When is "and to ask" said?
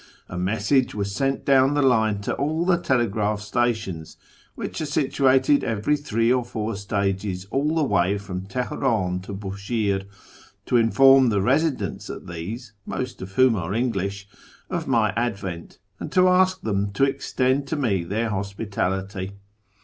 15.99-16.61